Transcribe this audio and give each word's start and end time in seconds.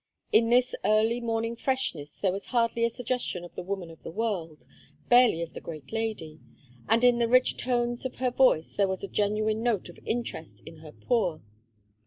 In 0.31 0.49
this 0.49 0.73
early 0.83 1.21
morning 1.21 1.55
freshness 1.55 2.17
there 2.17 2.31
was 2.31 2.47
hardly 2.47 2.83
a 2.83 2.89
suggestion 2.89 3.43
of 3.43 3.53
the 3.53 3.61
woman 3.61 3.91
of 3.91 4.01
the 4.01 4.09
world, 4.09 4.65
barely 5.09 5.43
of 5.43 5.53
the 5.53 5.61
great 5.61 5.91
lady; 5.91 6.39
and 6.89 7.03
in 7.03 7.19
the 7.19 7.27
rich 7.27 7.55
tones 7.55 8.03
of 8.03 8.15
her 8.15 8.31
voice 8.31 8.73
there 8.73 8.87
was 8.87 9.03
a 9.03 9.07
genuine 9.07 9.61
note 9.61 9.89
of 9.89 9.99
interest 10.03 10.63
in 10.65 10.77
her 10.77 10.91
poor. 10.91 11.43